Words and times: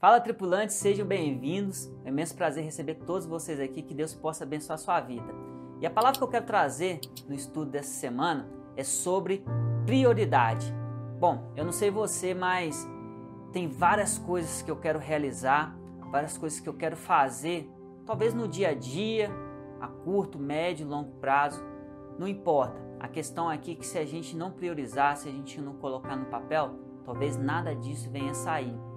Fala 0.00 0.18
tripulantes, 0.18 0.76
sejam 0.76 1.06
bem-vindos. 1.06 1.92
É 2.06 2.08
um 2.08 2.12
imenso 2.12 2.34
prazer 2.34 2.64
receber 2.64 2.94
todos 2.94 3.26
vocês 3.26 3.60
aqui, 3.60 3.82
que 3.82 3.92
Deus 3.92 4.14
possa 4.14 4.44
abençoar 4.44 4.76
a 4.76 4.82
sua 4.82 4.98
vida. 4.98 5.30
E 5.78 5.84
a 5.84 5.90
palavra 5.90 6.16
que 6.16 6.24
eu 6.24 6.28
quero 6.28 6.46
trazer 6.46 7.00
no 7.28 7.34
estudo 7.34 7.70
dessa 7.70 7.92
semana 7.92 8.48
é 8.78 8.82
sobre 8.82 9.44
prioridade. 9.84 10.74
Bom, 11.18 11.52
eu 11.54 11.66
não 11.66 11.72
sei 11.72 11.90
você, 11.90 12.32
mas 12.32 12.88
tem 13.52 13.68
várias 13.68 14.16
coisas 14.16 14.62
que 14.62 14.70
eu 14.70 14.76
quero 14.76 14.98
realizar, 14.98 15.76
várias 16.10 16.38
coisas 16.38 16.58
que 16.58 16.68
eu 16.70 16.74
quero 16.74 16.96
fazer, 16.96 17.70
talvez 18.06 18.32
no 18.32 18.48
dia 18.48 18.70
a 18.70 18.74
dia, 18.74 19.30
a 19.82 19.86
curto, 19.86 20.38
médio, 20.38 20.88
longo 20.88 21.12
prazo, 21.16 21.62
não 22.18 22.26
importa. 22.26 22.80
A 22.98 23.06
questão 23.06 23.50
aqui 23.50 23.72
é 23.72 23.74
que 23.74 23.86
se 23.86 23.98
a 23.98 24.06
gente 24.06 24.34
não 24.34 24.50
priorizar, 24.50 25.18
se 25.18 25.28
a 25.28 25.32
gente 25.32 25.60
não 25.60 25.74
colocar 25.74 26.16
no 26.16 26.24
papel, 26.24 26.70
talvez 27.04 27.36
nada 27.36 27.76
disso 27.76 28.08
venha 28.10 28.32
sair. 28.32 28.89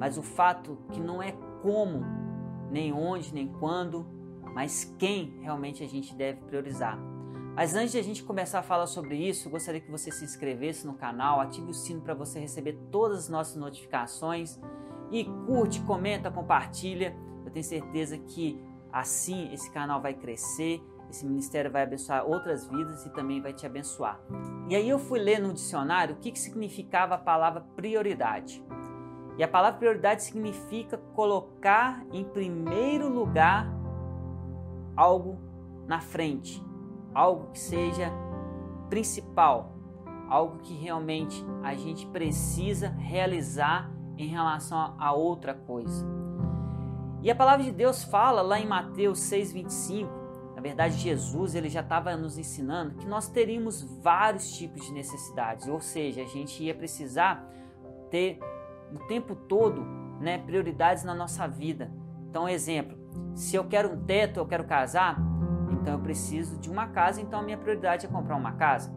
Mas 0.00 0.16
o 0.16 0.22
fato 0.22 0.78
que 0.90 0.98
não 0.98 1.22
é 1.22 1.32
como, 1.62 2.02
nem 2.70 2.90
onde, 2.90 3.34
nem 3.34 3.46
quando, 3.46 4.06
mas 4.54 4.96
quem 4.98 5.38
realmente 5.42 5.84
a 5.84 5.86
gente 5.86 6.14
deve 6.14 6.40
priorizar. 6.40 6.98
Mas 7.54 7.74
antes 7.74 7.92
de 7.92 7.98
a 7.98 8.02
gente 8.02 8.24
começar 8.24 8.60
a 8.60 8.62
falar 8.62 8.86
sobre 8.86 9.16
isso, 9.16 9.50
gostaria 9.50 9.78
que 9.78 9.90
você 9.90 10.10
se 10.10 10.24
inscrevesse 10.24 10.86
no 10.86 10.94
canal, 10.94 11.38
ative 11.38 11.70
o 11.70 11.74
sino 11.74 12.00
para 12.00 12.14
você 12.14 12.40
receber 12.40 12.78
todas 12.90 13.18
as 13.18 13.28
nossas 13.28 13.56
notificações 13.56 14.58
e 15.10 15.26
curte, 15.46 15.82
comenta, 15.82 16.30
compartilha. 16.30 17.14
Eu 17.44 17.50
tenho 17.50 17.64
certeza 17.64 18.16
que 18.16 18.58
assim 18.90 19.52
esse 19.52 19.70
canal 19.70 20.00
vai 20.00 20.14
crescer, 20.14 20.80
esse 21.10 21.26
ministério 21.26 21.70
vai 21.70 21.82
abençoar 21.82 22.24
outras 22.24 22.66
vidas 22.66 23.04
e 23.04 23.10
também 23.10 23.42
vai 23.42 23.52
te 23.52 23.66
abençoar. 23.66 24.18
E 24.70 24.74
aí 24.74 24.88
eu 24.88 24.98
fui 24.98 25.18
ler 25.18 25.40
no 25.40 25.52
dicionário 25.52 26.14
o 26.14 26.18
que, 26.18 26.32
que 26.32 26.38
significava 26.38 27.16
a 27.16 27.18
palavra 27.18 27.60
prioridade. 27.76 28.64
E 29.40 29.42
a 29.42 29.48
palavra 29.48 29.78
prioridade 29.78 30.22
significa 30.22 30.98
colocar 31.14 32.04
em 32.12 32.22
primeiro 32.22 33.08
lugar 33.08 33.66
algo 34.94 35.38
na 35.86 35.98
frente, 35.98 36.62
algo 37.14 37.50
que 37.50 37.58
seja 37.58 38.12
principal, 38.90 39.72
algo 40.28 40.58
que 40.58 40.74
realmente 40.74 41.42
a 41.62 41.74
gente 41.74 42.06
precisa 42.08 42.90
realizar 42.90 43.90
em 44.18 44.26
relação 44.26 44.94
a 44.98 45.10
outra 45.14 45.54
coisa. 45.54 46.06
E 47.22 47.30
a 47.30 47.34
palavra 47.34 47.64
de 47.64 47.72
Deus 47.72 48.04
fala 48.04 48.42
lá 48.42 48.60
em 48.60 48.66
Mateus 48.66 49.20
6:25, 49.20 50.06
na 50.54 50.60
verdade 50.60 50.98
Jesus 50.98 51.54
ele 51.54 51.70
já 51.70 51.80
estava 51.80 52.14
nos 52.14 52.36
ensinando 52.36 52.96
que 52.96 53.06
nós 53.06 53.26
teríamos 53.26 53.82
vários 54.02 54.52
tipos 54.52 54.84
de 54.84 54.92
necessidades, 54.92 55.66
ou 55.66 55.80
seja, 55.80 56.20
a 56.20 56.26
gente 56.26 56.62
ia 56.62 56.74
precisar 56.74 57.42
ter 58.10 58.38
o 58.94 58.98
tempo 59.06 59.34
todo 59.34 59.82
né, 60.20 60.38
prioridades 60.38 61.04
na 61.04 61.14
nossa 61.14 61.46
vida. 61.46 61.90
Então, 62.28 62.48
exemplo, 62.48 62.96
se 63.34 63.56
eu 63.56 63.64
quero 63.64 63.92
um 63.92 64.04
teto, 64.04 64.38
eu 64.38 64.46
quero 64.46 64.64
casar, 64.64 65.18
então 65.70 65.94
eu 65.94 66.00
preciso 66.00 66.58
de 66.58 66.70
uma 66.70 66.86
casa, 66.88 67.20
então 67.20 67.40
a 67.40 67.42
minha 67.42 67.56
prioridade 67.56 68.06
é 68.06 68.08
comprar 68.08 68.36
uma 68.36 68.52
casa. 68.52 68.94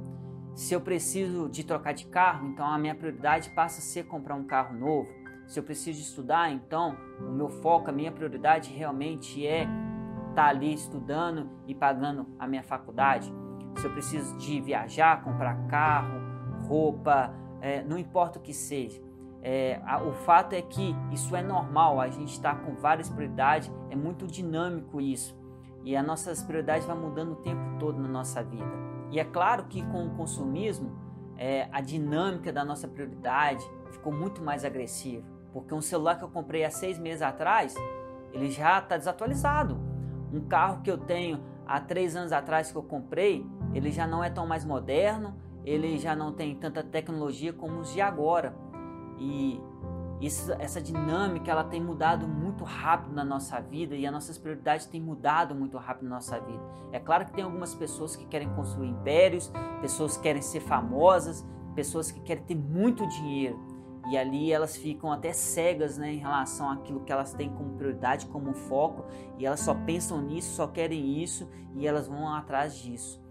Se 0.53 0.73
eu 0.73 0.81
preciso 0.81 1.49
de 1.49 1.63
trocar 1.63 1.93
de 1.93 2.05
carro, 2.05 2.47
então 2.47 2.65
a 2.65 2.77
minha 2.77 2.93
prioridade 2.93 3.49
passa 3.51 3.79
a 3.79 3.81
ser 3.81 4.03
comprar 4.05 4.35
um 4.35 4.43
carro 4.43 4.77
novo. 4.77 5.09
Se 5.47 5.59
eu 5.59 5.63
preciso 5.63 5.99
estudar, 5.99 6.51
então 6.51 6.95
o 7.19 7.31
meu 7.31 7.49
foco, 7.49 7.89
a 7.89 7.93
minha 7.93 8.11
prioridade 8.11 8.71
realmente 8.71 9.45
é 9.45 9.63
estar 9.63 10.35
tá 10.35 10.47
ali 10.47 10.73
estudando 10.73 11.49
e 11.67 11.73
pagando 11.73 12.27
a 12.37 12.47
minha 12.47 12.63
faculdade. 12.63 13.33
Se 13.77 13.85
eu 13.85 13.91
preciso 13.91 14.37
de 14.37 14.61
viajar, 14.61 15.23
comprar 15.23 15.55
carro, 15.67 16.21
roupa, 16.67 17.33
é, 17.59 17.83
não 17.83 17.97
importa 17.97 18.37
o 18.37 18.41
que 18.41 18.53
seja. 18.53 19.01
É, 19.45 19.81
a, 19.85 20.01
o 20.01 20.13
fato 20.13 20.53
é 20.53 20.61
que 20.61 20.95
isso 21.11 21.35
é 21.35 21.43
normal, 21.43 21.99
a 21.99 22.07
gente 22.07 22.31
está 22.31 22.55
com 22.55 22.75
várias 22.75 23.09
prioridades, 23.09 23.69
é 23.89 23.95
muito 23.95 24.25
dinâmico 24.25 25.01
isso. 25.01 25.37
E 25.83 25.97
as 25.97 26.05
nossas 26.05 26.41
prioridades 26.41 26.87
vão 26.87 26.95
mudando 26.97 27.33
o 27.33 27.35
tempo 27.35 27.77
todo 27.77 27.99
na 27.99 28.07
nossa 28.07 28.41
vida. 28.41 28.71
E 29.11 29.19
é 29.19 29.25
claro 29.25 29.65
que 29.65 29.85
com 29.87 30.07
o 30.07 30.15
consumismo, 30.15 30.97
é, 31.37 31.67
a 31.73 31.81
dinâmica 31.81 32.53
da 32.53 32.63
nossa 32.63 32.87
prioridade 32.87 33.69
ficou 33.91 34.13
muito 34.13 34.41
mais 34.41 34.63
agressiva. 34.63 35.27
Porque 35.51 35.73
um 35.73 35.81
celular 35.81 36.17
que 36.17 36.23
eu 36.23 36.29
comprei 36.29 36.63
há 36.63 36.71
seis 36.71 36.97
meses 36.97 37.21
atrás, 37.21 37.75
ele 38.31 38.49
já 38.49 38.79
está 38.79 38.97
desatualizado. 38.97 39.77
Um 40.31 40.41
carro 40.47 40.81
que 40.81 40.89
eu 40.89 40.97
tenho 40.97 41.43
há 41.65 41.79
três 41.79 42.15
anos 42.15 42.31
atrás 42.31 42.71
que 42.71 42.77
eu 42.77 42.83
comprei, 42.83 43.45
ele 43.73 43.91
já 43.91 44.07
não 44.07 44.23
é 44.23 44.29
tão 44.29 44.47
mais 44.47 44.63
moderno, 44.63 45.35
ele 45.65 45.97
já 45.97 46.15
não 46.15 46.33
tem 46.33 46.55
tanta 46.55 46.81
tecnologia 46.81 47.53
como 47.53 47.81
os 47.81 47.93
de 47.93 48.01
agora. 48.01 48.55
E 49.17 49.61
isso, 50.21 50.53
essa 50.53 50.81
dinâmica 50.81 51.51
ela 51.51 51.63
tem 51.63 51.81
mudado 51.81 52.27
muito 52.27 52.63
rápido 52.63 53.13
na 53.13 53.25
nossa 53.25 53.59
vida 53.59 53.95
e 53.95 54.05
as 54.05 54.13
nossas 54.13 54.37
prioridades 54.37 54.85
têm 54.85 55.01
mudado 55.01 55.53
muito 55.53 55.77
rápido 55.77 56.07
na 56.07 56.15
nossa 56.15 56.39
vida. 56.39 56.63
É 56.91 56.99
claro 56.99 57.25
que 57.25 57.33
tem 57.33 57.43
algumas 57.43 57.75
pessoas 57.75 58.15
que 58.15 58.25
querem 58.25 58.49
construir 58.53 58.89
impérios, 58.89 59.51
pessoas 59.81 60.15
que 60.15 60.23
querem 60.23 60.41
ser 60.41 60.61
famosas, 60.61 61.45
pessoas 61.75 62.09
que 62.09 62.21
querem 62.21 62.43
ter 62.43 62.55
muito 62.55 63.05
dinheiro. 63.07 63.59
E 64.09 64.17
ali 64.17 64.51
elas 64.51 64.75
ficam 64.75 65.11
até 65.11 65.31
cegas 65.31 65.97
né, 65.97 66.13
em 66.13 66.17
relação 66.17 66.69
àquilo 66.69 67.01
que 67.01 67.11
elas 67.11 67.33
têm 67.33 67.49
como 67.49 67.73
prioridade, 67.73 68.25
como 68.27 68.53
foco, 68.53 69.05
e 69.37 69.45
elas 69.45 69.61
só 69.61 69.73
pensam 69.73 70.21
nisso, 70.21 70.55
só 70.55 70.67
querem 70.67 71.21
isso 71.21 71.49
e 71.75 71.87
elas 71.87 72.07
vão 72.07 72.33
atrás 72.33 72.77
disso. 72.77 73.21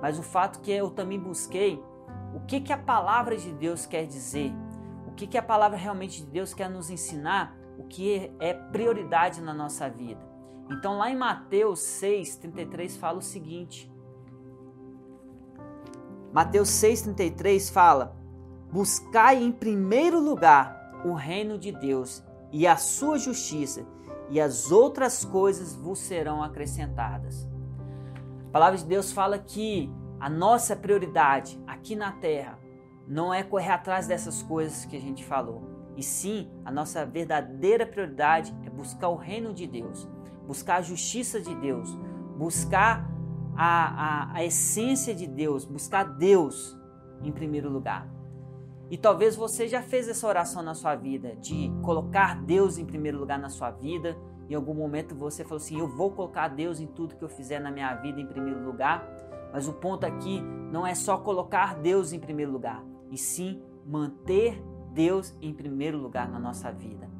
Mas 0.00 0.18
o 0.18 0.22
fato 0.22 0.60
que 0.60 0.70
eu 0.70 0.90
também 0.90 1.18
busquei 1.18 1.82
o 2.34 2.40
que, 2.40 2.60
que 2.60 2.72
a 2.72 2.78
palavra 2.78 3.36
de 3.36 3.52
Deus 3.52 3.86
quer 3.86 4.06
dizer 4.06 4.52
que, 5.14 5.26
que 5.26 5.38
a 5.38 5.42
palavra 5.42 5.76
realmente 5.76 6.22
de 6.22 6.26
Deus 6.26 6.52
quer 6.52 6.68
nos 6.68 6.90
ensinar, 6.90 7.56
o 7.78 7.84
que 7.84 8.32
é 8.38 8.52
prioridade 8.52 9.40
na 9.40 9.52
nossa 9.52 9.88
vida. 9.88 10.20
Então, 10.70 10.98
lá 10.98 11.10
em 11.10 11.16
Mateus 11.16 11.80
6, 11.80 12.36
33, 12.36 12.96
fala 12.96 13.18
o 13.18 13.22
seguinte: 13.22 13.92
Mateus 16.32 16.68
6,33 16.70 17.72
fala: 17.72 18.16
Buscai 18.72 19.42
em 19.42 19.52
primeiro 19.52 20.18
lugar 20.18 21.00
o 21.04 21.12
reino 21.12 21.58
de 21.58 21.70
Deus 21.70 22.24
e 22.50 22.66
a 22.66 22.76
sua 22.76 23.18
justiça, 23.18 23.86
e 24.30 24.40
as 24.40 24.72
outras 24.72 25.24
coisas 25.24 25.74
vos 25.74 25.98
serão 25.98 26.42
acrescentadas. 26.42 27.46
A 28.48 28.50
palavra 28.50 28.78
de 28.78 28.84
Deus 28.84 29.12
fala 29.12 29.38
que 29.38 29.92
a 30.18 30.30
nossa 30.30 30.74
prioridade 30.74 31.62
aqui 31.66 31.94
na 31.94 32.12
terra 32.12 32.58
não 33.06 33.32
é 33.32 33.42
correr 33.42 33.70
atrás 33.70 34.06
dessas 34.06 34.42
coisas 34.42 34.84
que 34.84 34.96
a 34.96 35.00
gente 35.00 35.24
falou. 35.24 35.62
E 35.96 36.02
sim, 36.02 36.50
a 36.64 36.72
nossa 36.72 37.04
verdadeira 37.06 37.86
prioridade 37.86 38.54
é 38.64 38.70
buscar 38.70 39.08
o 39.08 39.16
reino 39.16 39.54
de 39.54 39.66
Deus, 39.66 40.08
buscar 40.46 40.76
a 40.76 40.82
justiça 40.82 41.40
de 41.40 41.54
Deus, 41.54 41.94
buscar 42.36 43.08
a, 43.56 44.32
a, 44.32 44.34
a 44.34 44.44
essência 44.44 45.14
de 45.14 45.26
Deus, 45.26 45.64
buscar 45.64 46.04
Deus 46.04 46.76
em 47.22 47.30
primeiro 47.30 47.70
lugar. 47.70 48.08
E 48.90 48.98
talvez 48.98 49.34
você 49.34 49.66
já 49.66 49.82
fez 49.82 50.08
essa 50.08 50.26
oração 50.26 50.62
na 50.62 50.74
sua 50.74 50.94
vida, 50.94 51.36
de 51.36 51.72
colocar 51.82 52.42
Deus 52.42 52.76
em 52.76 52.84
primeiro 52.84 53.18
lugar 53.18 53.38
na 53.38 53.48
sua 53.48 53.70
vida. 53.70 54.16
Em 54.48 54.54
algum 54.54 54.74
momento 54.74 55.14
você 55.14 55.42
falou 55.42 55.56
assim: 55.56 55.78
Eu 55.78 55.88
vou 55.88 56.10
colocar 56.10 56.48
Deus 56.48 56.80
em 56.80 56.86
tudo 56.86 57.16
que 57.16 57.24
eu 57.24 57.28
fizer 57.28 57.60
na 57.60 57.70
minha 57.70 57.94
vida 57.94 58.20
em 58.20 58.26
primeiro 58.26 58.62
lugar. 58.62 59.08
Mas 59.52 59.68
o 59.68 59.72
ponto 59.72 60.04
aqui 60.04 60.42
não 60.70 60.86
é 60.86 60.94
só 60.94 61.16
colocar 61.16 61.76
Deus 61.76 62.12
em 62.12 62.18
primeiro 62.18 62.50
lugar, 62.50 62.84
e 63.10 63.18
sim 63.18 63.62
manter 63.86 64.62
Deus 64.92 65.34
em 65.42 65.52
primeiro 65.52 65.98
lugar 65.98 66.30
na 66.30 66.38
nossa 66.38 66.70
vida. 66.70 67.10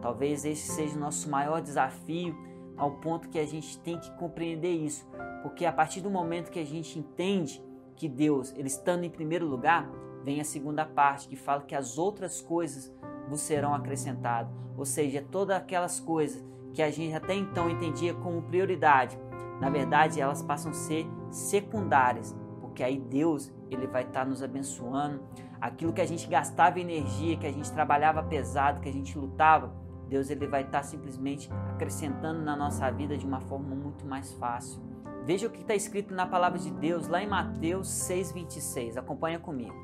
Talvez 0.00 0.44
esse 0.44 0.72
seja 0.72 0.96
o 0.96 1.00
nosso 1.00 1.28
maior 1.28 1.60
desafio, 1.60 2.36
ao 2.76 2.92
ponto 2.92 3.28
que 3.28 3.38
a 3.38 3.46
gente 3.46 3.78
tem 3.80 3.98
que 3.98 4.10
compreender 4.16 4.70
isso, 4.70 5.08
porque 5.42 5.64
a 5.64 5.72
partir 5.72 6.00
do 6.00 6.10
momento 6.10 6.50
que 6.50 6.60
a 6.60 6.66
gente 6.66 6.98
entende 6.98 7.64
que 7.96 8.08
Deus, 8.08 8.52
ele 8.54 8.68
estando 8.68 9.04
em 9.04 9.10
primeiro 9.10 9.46
lugar, 9.46 9.90
vem 10.22 10.40
a 10.40 10.44
segunda 10.44 10.84
parte 10.84 11.28
que 11.28 11.36
fala 11.36 11.62
que 11.62 11.74
as 11.74 11.96
outras 11.96 12.40
coisas 12.40 12.92
vos 13.28 13.40
serão 13.40 13.74
acrescentadas, 13.74 14.52
ou 14.76 14.84
seja, 14.84 15.24
todas 15.30 15.56
aquelas 15.56 15.98
coisas 15.98 16.44
que 16.74 16.82
a 16.82 16.90
gente 16.90 17.14
até 17.14 17.34
então 17.34 17.70
entendia 17.70 18.12
como 18.12 18.42
prioridade, 18.42 19.18
na 19.60 19.70
verdade 19.70 20.20
elas 20.20 20.42
passam 20.42 20.70
a 20.70 20.74
ser 20.74 21.06
secundárias, 21.30 22.36
porque 22.60 22.82
aí 22.82 22.98
Deus 22.98 23.50
ele 23.70 23.86
vai 23.86 24.02
estar 24.02 24.20
tá 24.20 24.24
nos 24.24 24.42
abençoando. 24.42 25.22
Aquilo 25.60 25.92
que 25.92 26.00
a 26.00 26.06
gente 26.06 26.26
gastava 26.28 26.78
energia, 26.78 27.36
que 27.36 27.46
a 27.46 27.52
gente 27.52 27.70
trabalhava 27.72 28.22
pesado, 28.22 28.80
que 28.80 28.88
a 28.88 28.92
gente 28.92 29.18
lutava, 29.18 29.74
Deus 30.08 30.30
ele 30.30 30.46
vai 30.46 30.62
estar 30.62 30.78
tá 30.78 30.84
simplesmente 30.84 31.50
acrescentando 31.74 32.40
na 32.42 32.56
nossa 32.56 32.90
vida 32.90 33.16
de 33.16 33.26
uma 33.26 33.40
forma 33.40 33.74
muito 33.74 34.06
mais 34.06 34.32
fácil. 34.34 34.80
Veja 35.24 35.48
o 35.48 35.50
que 35.50 35.62
está 35.62 35.74
escrito 35.74 36.14
na 36.14 36.26
palavra 36.26 36.58
de 36.58 36.70
Deus 36.70 37.08
lá 37.08 37.22
em 37.22 37.26
Mateus 37.26 37.88
6,26. 37.88 38.96
Acompanha 38.96 39.40
comigo. 39.40 39.74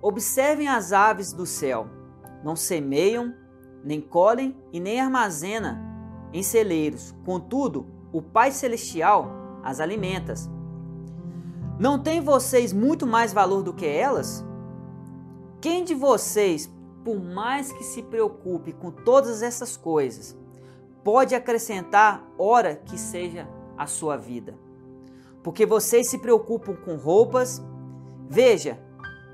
Observem 0.00 0.68
as 0.68 0.92
aves 0.92 1.32
do 1.32 1.46
céu, 1.46 1.88
não 2.44 2.54
semeiam, 2.54 3.34
nem 3.84 4.00
colhem 4.00 4.56
e 4.72 4.78
nem 4.78 5.00
armazenam 5.00 5.78
em 6.32 6.42
celeiros. 6.42 7.12
Contudo, 7.24 7.86
o 8.12 8.22
Pai 8.22 8.52
Celestial 8.52 9.42
as 9.62 9.80
alimenta. 9.80 10.34
Não 11.82 11.98
tem 11.98 12.20
vocês 12.20 12.72
muito 12.72 13.08
mais 13.08 13.32
valor 13.32 13.64
do 13.64 13.72
que 13.72 13.84
elas? 13.84 14.44
Quem 15.60 15.82
de 15.82 15.96
vocês, 15.96 16.72
por 17.04 17.20
mais 17.20 17.72
que 17.72 17.82
se 17.82 18.04
preocupe 18.04 18.72
com 18.72 18.92
todas 18.92 19.42
essas 19.42 19.76
coisas, 19.76 20.38
pode 21.02 21.34
acrescentar 21.34 22.24
hora 22.38 22.76
que 22.76 22.96
seja 22.96 23.48
a 23.76 23.88
sua 23.88 24.16
vida. 24.16 24.56
Porque 25.42 25.66
vocês 25.66 26.08
se 26.08 26.18
preocupam 26.18 26.76
com 26.76 26.94
roupas. 26.94 27.60
Veja 28.28 28.78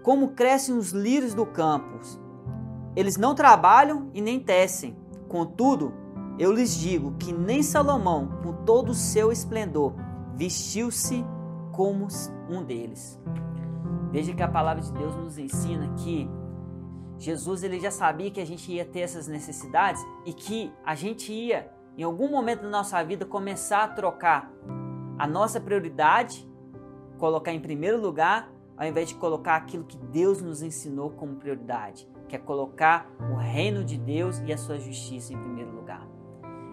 como 0.02 0.28
crescem 0.28 0.74
os 0.74 0.92
lírios 0.92 1.34
do 1.34 1.44
campo. 1.44 2.00
Eles 2.96 3.18
não 3.18 3.34
trabalham 3.34 4.10
e 4.14 4.22
nem 4.22 4.40
tecem. 4.40 4.96
Contudo, 5.28 5.92
eu 6.38 6.50
lhes 6.50 6.74
digo 6.74 7.14
que 7.18 7.30
nem 7.30 7.62
Salomão, 7.62 8.40
com 8.42 8.64
todo 8.64 8.92
o 8.92 8.94
seu 8.94 9.30
esplendor, 9.30 9.92
vestiu-se 10.34 11.22
como 11.78 12.08
um 12.50 12.64
deles. 12.64 13.22
Veja 14.10 14.34
que 14.34 14.42
a 14.42 14.48
palavra 14.48 14.82
de 14.82 14.92
Deus 14.92 15.14
nos 15.14 15.38
ensina 15.38 15.94
que 15.94 16.28
Jesus 17.16 17.62
ele 17.62 17.78
já 17.78 17.92
sabia 17.92 18.32
que 18.32 18.40
a 18.40 18.44
gente 18.44 18.72
ia 18.72 18.84
ter 18.84 19.02
essas 19.02 19.28
necessidades 19.28 20.04
e 20.26 20.32
que 20.32 20.72
a 20.84 20.96
gente 20.96 21.32
ia, 21.32 21.70
em 21.96 22.02
algum 22.02 22.28
momento 22.28 22.62
da 22.62 22.68
nossa 22.68 23.00
vida, 23.04 23.24
começar 23.24 23.84
a 23.84 23.88
trocar 23.88 24.50
a 25.16 25.24
nossa 25.24 25.60
prioridade, 25.60 26.44
colocar 27.16 27.52
em 27.52 27.60
primeiro 27.60 28.00
lugar, 28.00 28.50
ao 28.76 28.84
invés 28.84 29.10
de 29.10 29.14
colocar 29.14 29.54
aquilo 29.54 29.84
que 29.84 29.98
Deus 29.98 30.42
nos 30.42 30.62
ensinou 30.62 31.10
como 31.10 31.36
prioridade, 31.36 32.08
que 32.28 32.34
é 32.34 32.40
colocar 32.40 33.08
o 33.32 33.36
reino 33.36 33.84
de 33.84 33.96
Deus 33.96 34.40
e 34.40 34.52
a 34.52 34.58
sua 34.58 34.80
justiça 34.80 35.32
em 35.32 35.38
primeiro 35.38 35.70
lugar. 35.70 36.04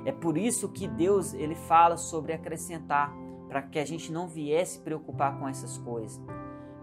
É 0.03 0.11
por 0.11 0.35
isso 0.35 0.67
que 0.69 0.87
Deus 0.87 1.35
ele 1.35 1.53
fala 1.53 1.95
sobre 1.95 2.33
acrescentar, 2.33 3.13
para 3.55 3.61
que 3.61 3.79
a 3.79 3.85
gente 3.85 4.11
não 4.11 4.27
viesse 4.27 4.79
preocupar 4.79 5.39
com 5.39 5.47
essas 5.47 5.77
coisas. 5.77 6.21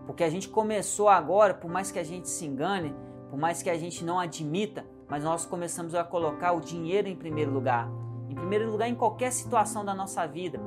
Porque 0.07 0.25
a 0.25 0.31
gente 0.31 0.49
começou 0.49 1.07
agora, 1.07 1.53
por 1.53 1.71
mais 1.71 1.93
que 1.93 1.99
a 1.99 2.03
gente 2.03 2.31
se 2.31 2.47
engane, 2.47 2.95
por 3.29 3.39
mais 3.39 3.63
que 3.63 3.69
a 3.69 3.77
gente 3.77 4.03
não 4.03 4.19
admita, 4.19 4.83
mas 5.07 5.23
nós 5.23 5.45
começamos 5.45 5.95
a 5.95 6.03
colocar 6.03 6.53
o 6.53 6.63
dinheiro 6.63 7.09
em 7.09 7.15
primeiro 7.15 7.53
lugar. 7.53 7.91
Em 8.27 8.35
primeiro 8.35 8.71
lugar, 8.71 8.89
em 8.89 8.95
qualquer 8.95 9.33
situação 9.33 9.85
da 9.85 9.93
nossa 9.93 10.27
vida. 10.27 10.59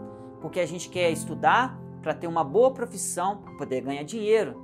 Porque 0.42 0.60
a 0.60 0.66
gente 0.68 0.90
quer 0.90 1.10
estudar 1.10 1.76
para 2.04 2.14
ter 2.14 2.28
uma 2.28 2.44
boa 2.44 2.70
profissão, 2.70 3.38
para 3.38 3.56
poder 3.56 3.82
ganhar 3.82 4.04
dinheiro. 4.04 4.62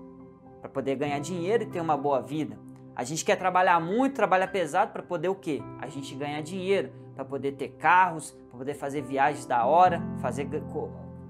Para 0.61 0.69
poder 0.69 0.95
ganhar 0.95 1.17
dinheiro 1.17 1.63
e 1.63 1.65
ter 1.65 1.81
uma 1.81 1.97
boa 1.97 2.21
vida. 2.21 2.55
A 2.95 3.03
gente 3.03 3.25
quer 3.25 3.35
trabalhar 3.35 3.79
muito, 3.81 4.13
trabalhar 4.13 4.49
pesado 4.49 4.91
para 4.91 5.01
poder 5.01 5.29
o 5.29 5.35
quê? 5.35 5.59
A 5.79 5.87
gente 5.87 6.13
ganhar 6.13 6.41
dinheiro, 6.41 6.91
para 7.15 7.25
poder 7.25 7.53
ter 7.53 7.69
carros, 7.69 8.29
para 8.29 8.59
poder 8.59 8.75
fazer 8.75 9.01
viagens 9.01 9.47
da 9.47 9.65
hora, 9.65 9.99
fazer 10.21 10.45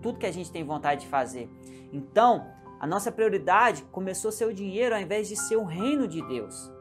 tudo 0.01 0.19
que 0.19 0.25
a 0.25 0.33
gente 0.33 0.51
tem 0.51 0.63
vontade 0.63 1.01
de 1.01 1.07
fazer. 1.07 1.49
Então, 1.91 2.47
a 2.79 2.87
nossa 2.87 3.11
prioridade 3.11 3.83
começou 3.91 4.29
a 4.29 4.31
ser 4.31 4.45
o 4.45 4.53
dinheiro 4.53 4.95
ao 4.95 5.01
invés 5.01 5.27
de 5.27 5.35
ser 5.35 5.55
o 5.55 5.63
reino 5.63 6.07
de 6.07 6.21
Deus. 6.27 6.71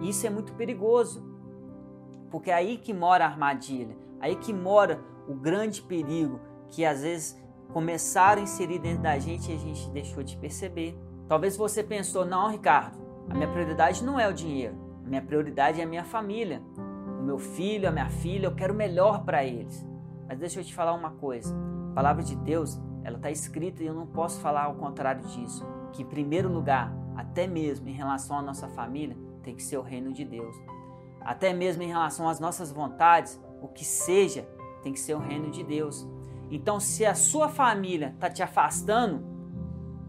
Isso 0.00 0.26
é 0.26 0.30
muito 0.30 0.54
perigoso, 0.54 1.24
porque 2.30 2.50
é 2.50 2.54
aí 2.54 2.78
que 2.78 2.92
mora 2.92 3.24
a 3.24 3.28
armadilha, 3.28 3.96
aí 4.20 4.36
que 4.36 4.52
mora 4.52 5.00
o 5.28 5.34
grande 5.34 5.82
perigo 5.82 6.40
que 6.70 6.84
às 6.84 7.02
vezes 7.02 7.38
começaram 7.72 8.40
a 8.40 8.44
inserir 8.44 8.78
dentro 8.78 9.02
da 9.02 9.18
gente 9.18 9.50
e 9.50 9.54
a 9.54 9.58
gente 9.58 9.90
deixou 9.90 10.22
de 10.22 10.36
perceber. 10.36 10.98
Talvez 11.28 11.56
você 11.56 11.82
pensou, 11.82 12.24
não, 12.24 12.50
Ricardo, 12.50 12.96
a 13.28 13.34
minha 13.34 13.50
prioridade 13.50 14.04
não 14.04 14.20
é 14.20 14.28
o 14.28 14.32
dinheiro, 14.32 14.76
a 15.04 15.08
minha 15.08 15.22
prioridade 15.22 15.80
é 15.80 15.84
a 15.84 15.86
minha 15.86 16.04
família, 16.04 16.62
o 17.18 17.22
meu 17.22 17.38
filho, 17.38 17.88
a 17.88 17.92
minha 17.92 18.08
filha, 18.08 18.46
eu 18.46 18.54
quero 18.54 18.74
o 18.74 18.76
melhor 18.76 19.24
para 19.24 19.44
eles. 19.44 19.84
Mas 20.28 20.38
deixa 20.38 20.60
eu 20.60 20.64
te 20.64 20.74
falar 20.74 20.92
uma 20.92 21.10
coisa, 21.10 21.54
a 21.94 22.02
palavra 22.02 22.24
de 22.24 22.34
Deus 22.34 22.76
ela 23.04 23.18
está 23.18 23.30
escrita 23.30 23.80
e 23.80 23.86
eu 23.86 23.94
não 23.94 24.04
posso 24.04 24.40
falar 24.40 24.64
ao 24.64 24.74
contrário 24.74 25.24
disso. 25.28 25.64
Que 25.92 26.02
em 26.02 26.04
primeiro 26.04 26.52
lugar, 26.52 26.92
até 27.14 27.46
mesmo 27.46 27.88
em 27.88 27.92
relação 27.92 28.36
à 28.36 28.42
nossa 28.42 28.66
família, 28.66 29.16
tem 29.44 29.54
que 29.54 29.62
ser 29.62 29.76
o 29.76 29.82
reino 29.82 30.12
de 30.12 30.24
Deus. 30.24 30.56
Até 31.20 31.52
mesmo 31.52 31.84
em 31.84 31.86
relação 31.86 32.28
às 32.28 32.40
nossas 32.40 32.72
vontades, 32.72 33.40
o 33.62 33.68
que 33.68 33.84
seja, 33.84 34.42
tem 34.82 34.92
que 34.92 34.98
ser 34.98 35.14
o 35.14 35.20
reino 35.20 35.52
de 35.52 35.62
Deus. 35.62 36.04
Então, 36.50 36.80
se 36.80 37.06
a 37.06 37.14
sua 37.14 37.48
família 37.48 38.10
está 38.12 38.28
te 38.28 38.42
afastando 38.42 39.24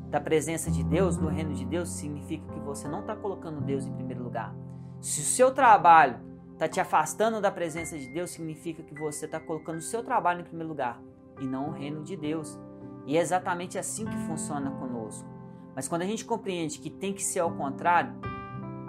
da 0.10 0.20
presença 0.20 0.72
de 0.72 0.84
Deus, 0.84 1.16
do 1.18 1.28
reino 1.28 1.54
de 1.54 1.66
Deus, 1.66 1.90
significa 1.90 2.52
que 2.52 2.60
você 2.62 2.88
não 2.88 3.02
está 3.02 3.16
colocando 3.16 3.62
Deus 3.62 3.86
em 3.86 3.94
primeiro 3.94 4.24
lugar. 4.24 4.56
Se 5.00 5.20
o 5.20 5.24
seu 5.24 5.54
trabalho 5.54 6.20
está 6.52 6.68
te 6.68 6.80
afastando 6.80 7.40
da 7.40 7.52
presença 7.52 7.96
de 7.96 8.10
Deus, 8.10 8.32
significa 8.32 8.82
que 8.82 8.96
você 8.96 9.26
está 9.26 9.40
colocando 9.40 9.78
o 9.78 9.84
seu 9.84 10.04
trabalho 10.04 10.42
em 10.42 10.46
primeiro 10.46 10.70
lugar 10.70 11.00
e 11.40 11.48
não 11.48 11.70
o 11.70 11.72
reino 11.72 12.04
de 12.04 12.16
Deus. 12.16 12.60
E 13.06 13.18
é 13.18 13.22
exatamente 13.22 13.78
assim 13.78 14.06
que 14.06 14.18
funciona 14.20 14.72
conosco. 14.72 15.28
Mas 15.76 15.88
quando 15.88 16.04
a 16.04 16.06
gente 16.06 16.26
compreende 16.26 16.80
que 16.80 16.90
tem 16.90 17.14
que 17.14 17.24
ser 17.24 17.40
ao 17.40 17.52
contrário, 17.52 18.14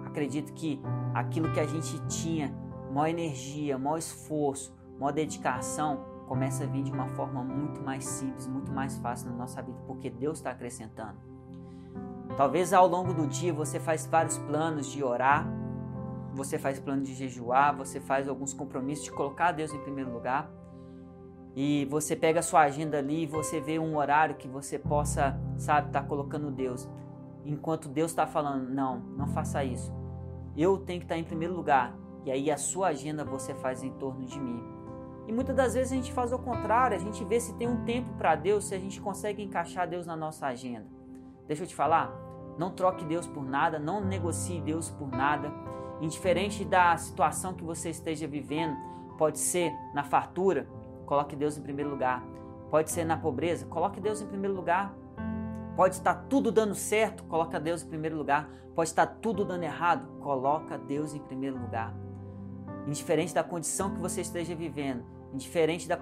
acredito 0.05 0.53
que 0.53 0.81
aquilo 1.13 1.53
que 1.53 1.61
a 1.61 1.67
gente 1.67 1.99
tinha, 2.07 2.55
maior 2.93 3.09
energia, 3.09 3.77
maior 3.77 3.99
esforço, 3.99 4.75
maior 4.99 5.13
dedicação, 5.13 6.05
começa 6.27 6.65
a 6.65 6.67
vir 6.67 6.83
de 6.83 6.93
uma 6.93 7.09
forma 7.09 7.43
muito 7.43 7.83
mais 7.83 8.05
simples, 8.05 8.47
muito 8.47 8.73
mais 8.73 8.97
fácil 8.99 9.31
na 9.31 9.37
nossa 9.37 9.61
vida, 9.63 9.79
porque 9.87 10.09
Deus 10.09 10.39
está 10.39 10.51
acrescentando. 10.51 11.17
Talvez 12.37 12.73
ao 12.73 12.87
longo 12.87 13.13
do 13.13 13.27
dia 13.27 13.53
você 13.53 13.79
faz 13.79 14.07
vários 14.07 14.39
planos 14.39 14.87
de 14.87 15.03
orar, 15.03 15.47
você 16.35 16.59
faz 16.59 16.79
plano 16.79 17.03
de 17.03 17.15
jejuar, 17.15 17.75
você 17.77 18.01
faz 18.01 18.29
alguns 18.29 18.53
compromissos 18.53 19.05
de 19.05 19.11
colocar 19.11 19.53
Deus 19.53 19.73
em 19.73 19.79
primeiro 19.81 20.13
lugar 20.13 20.51
e 21.57 21.87
você 21.87 22.15
pega 22.15 22.41
a 22.41 22.43
sua 22.43 22.61
agenda 22.61 22.99
ali 22.99 23.23
e 23.23 23.27
você 23.27 23.59
vê 23.59 23.79
um 23.79 23.97
horário 23.97 24.35
que 24.35 24.47
você 24.47 24.79
possa, 24.79 25.41
sabe, 25.57 25.87
estar 25.87 26.03
tá 26.03 26.07
colocando 26.07 26.51
Deus. 26.51 26.87
Enquanto 27.47 27.89
Deus 27.89 28.11
está 28.11 28.27
falando, 28.27 28.69
não, 28.69 28.99
não 29.17 29.27
faça 29.29 29.65
isso. 29.65 29.91
Eu 30.55 30.77
tenho 30.77 31.01
que 31.01 31.07
estar 31.07 31.15
tá 31.15 31.19
em 31.19 31.25
primeiro 31.25 31.55
lugar. 31.55 31.97
E 32.27 32.31
aí 32.31 32.51
a 32.51 32.59
sua 32.59 32.89
agenda 32.89 33.25
você 33.25 33.55
faz 33.55 33.83
em 33.83 33.91
torno 33.93 34.27
de 34.27 34.39
mim. 34.39 34.63
E 35.27 35.33
muitas 35.33 35.57
das 35.57 35.73
vezes 35.73 35.93
a 35.93 35.97
gente 35.97 36.13
faz 36.13 36.31
o 36.31 36.39
contrário, 36.39 36.95
a 36.95 37.01
gente 37.01 37.25
vê 37.25 37.41
se 37.41 37.55
tem 37.55 37.67
um 37.67 37.85
tempo 37.85 38.11
para 38.19 38.37
Deus, 38.37 38.67
se 38.67 38.75
a 38.75 38.79
gente 38.79 39.01
consegue 39.01 39.43
encaixar 39.43 39.89
Deus 39.89 40.07
na 40.07 40.15
nossa 40.15 40.47
agenda. 40.47 40.87
Deixa 41.49 41.63
eu 41.63 41.67
te 41.67 41.75
falar, 41.75 42.13
não 42.59 42.71
troque 42.71 43.05
Deus 43.05 43.27
por 43.27 43.45
nada, 43.45 43.79
não 43.79 44.05
negocie 44.05 44.61
Deus 44.61 44.91
por 44.91 45.09
nada. 45.09 45.51
Indiferente 46.03 46.67
da 46.67 46.95
situação 46.99 47.55
que 47.55 47.65
você 47.65 47.89
esteja 47.89 48.27
vivendo, 48.27 48.77
pode 49.17 49.39
ser 49.39 49.73
na 49.95 50.05
fartura, 50.05 50.69
coloque 51.07 51.35
Deus 51.35 51.57
em 51.57 51.63
primeiro 51.63 51.91
lugar. 51.91 52.23
Pode 52.71 52.91
ser 52.91 53.05
na 53.05 53.17
pobreza, 53.17 53.65
coloque 53.67 54.01
Deus 54.01 54.21
em 54.21 54.27
primeiro 54.27 54.55
lugar. 54.55 54.95
Pode 55.77 55.95
estar 55.95 56.15
tudo 56.29 56.51
dando 56.51 56.75
certo, 56.75 57.25
coloca 57.25 57.61
Deus 57.61 57.83
em 57.83 57.89
primeiro 57.89 58.17
lugar. 58.17 58.51
Pode 58.75 58.91
estar 58.91 59.07
tudo 59.07 59.45
dando 59.45 59.63
errado, 59.63 60.07
coloca 60.21 60.77
Deus 60.77 61.15
em 61.15 61.21
primeiro 61.21 61.59
lugar. 61.59 61.95
Indiferente 62.87 63.35
da 63.35 63.45
condição 63.45 63.95
que 63.95 64.01
você 64.01 64.21
esteja 64.21 64.55
vivendo, 64.55 65.05
indiferente 65.33 65.89
da, 65.89 65.99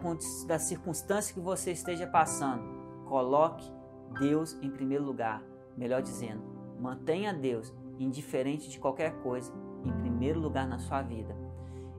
da 0.46 0.58
circunstância 0.58 1.34
que 1.34 1.40
você 1.40 1.72
esteja 1.72 2.06
passando, 2.06 2.62
coloque 3.04 3.70
Deus 4.18 4.54
em 4.62 4.70
primeiro 4.70 5.04
lugar. 5.04 5.42
Melhor 5.76 6.02
dizendo, 6.02 6.42
mantenha 6.80 7.32
Deus, 7.32 7.72
indiferente 7.98 8.68
de 8.68 8.78
qualquer 8.78 9.12
coisa, 9.22 9.52
em 9.84 9.92
primeiro 9.92 10.40
lugar 10.40 10.66
na 10.66 10.78
sua 10.78 11.02
vida. 11.02 11.36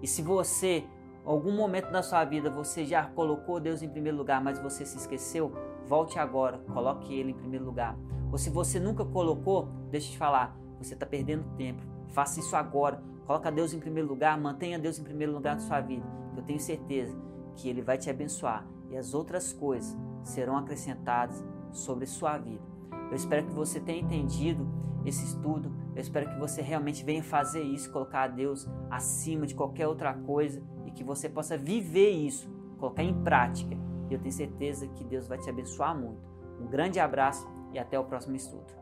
E 0.02 0.08
se 0.08 0.22
você 0.22 0.86
algum 1.32 1.51
momento 1.51 1.91
da 1.91 2.03
sua 2.03 2.24
vida 2.24 2.50
você 2.50 2.86
já 2.86 3.03
colocou 3.03 3.60
Deus 3.60 3.82
em 3.82 3.89
primeiro 3.89 4.17
lugar, 4.17 4.41
mas 4.41 4.60
você 4.60 4.86
se 4.86 4.98
esqueceu, 4.98 5.51
volte 5.88 6.20
agora, 6.20 6.60
coloque 6.72 7.13
Ele 7.13 7.32
em 7.32 7.36
primeiro 7.36 7.65
lugar. 7.65 7.98
Ou 8.32 8.38
se 8.38 8.50
você 8.50 8.79
nunca 8.79 9.03
colocou, 9.03 9.70
deixa 9.89 10.08
eu 10.08 10.12
te 10.12 10.17
falar, 10.17 10.55
você 10.77 10.94
está 10.94 11.05
perdendo 11.05 11.44
tempo. 11.58 11.82
Faça 12.10 12.39
isso 12.39 12.55
agora. 12.55 13.01
Coloca 13.25 13.51
Deus 13.51 13.74
em 13.74 13.79
primeiro 13.79 14.08
lugar, 14.08 14.38
mantenha 14.38 14.77
Deus 14.77 15.00
em 15.00 15.03
primeiro 15.03 15.34
lugar 15.34 15.55
na 15.55 15.62
sua 15.62 15.82
vida. 15.82 16.05
Eu 16.36 16.44
tenho 16.44 16.60
certeza 16.60 17.17
que 17.55 17.67
Ele 17.67 17.82
vai 17.82 17.98
te 17.98 18.10
abençoar 18.10 18.67
e 18.91 18.98
as 18.98 19.13
outras 19.13 19.51
coisas 19.51 19.98
serão 20.24 20.58
acrescentadas 20.58 21.44
sobre 21.72 22.05
sua 22.05 22.38
vida. 22.38 22.62
Eu 23.10 23.15
espero 23.15 23.48
que 23.48 23.53
você 23.53 23.79
tenha 23.79 24.01
entendido 24.01 24.67
esse 25.05 25.24
estudo. 25.25 25.72
Eu 25.96 26.01
espero 26.01 26.29
que 26.29 26.38
você 26.38 26.62
realmente 26.62 27.03
venha 27.03 27.24
fazer 27.24 27.62
isso, 27.62 27.91
colocar 27.91 28.27
Deus 28.27 28.67
acima 28.89 29.48
de 29.48 29.55
qualquer 29.55 29.88
outra 29.88 30.13
coisa 30.13 30.62
que 30.96 31.04
você 31.04 31.30
possa 31.30 31.58
viver 31.58 32.10
isso, 32.10 32.50
colocar 32.80 33.04
em 33.04 33.14
prática. 33.24 33.75
E 34.10 34.14
eu 34.14 34.20
tenho 34.20 34.34
certeza 34.34 34.88
que 34.88 35.04
Deus 35.04 35.28
vai 35.28 35.38
te 35.38 35.50
abençoar 35.50 35.96
muito. 35.96 36.22
Um 36.60 36.66
grande 36.66 37.00
abraço 37.00 37.48
e 37.74 37.78
até 37.78 38.00
o 38.00 38.06
próximo 38.06 38.36
estudo. 38.36 38.74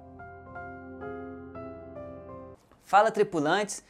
Fala, 2.84 3.12
tripulantes! 3.12 3.84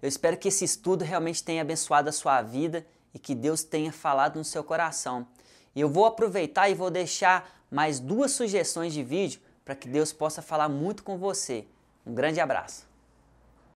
Eu 0.00 0.08
espero 0.08 0.36
que 0.36 0.48
esse 0.48 0.64
estudo 0.64 1.04
realmente 1.04 1.42
tenha 1.42 1.62
abençoado 1.62 2.08
a 2.08 2.12
sua 2.12 2.40
vida 2.42 2.86
e 3.12 3.18
que 3.18 3.34
Deus 3.34 3.62
tenha 3.62 3.92
falado 3.92 4.36
no 4.36 4.44
seu 4.44 4.62
coração. 4.62 5.26
E 5.74 5.80
eu 5.80 5.88
vou 5.88 6.06
aproveitar 6.06 6.68
e 6.70 6.74
vou 6.74 6.90
deixar 6.90 7.50
mais 7.70 7.98
duas 8.00 8.30
sugestões 8.32 8.92
de 8.92 9.02
vídeo 9.02 9.40
para 9.64 9.74
que 9.74 9.88
Deus 9.88 10.12
possa 10.12 10.40
falar 10.40 10.68
muito 10.68 11.02
com 11.02 11.18
você. 11.18 11.66
Um 12.06 12.14
grande 12.14 12.40
abraço! 12.40 12.85